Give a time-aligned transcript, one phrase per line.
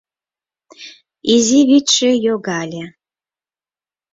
[1.33, 2.83] Изи вӱдшӧ йогале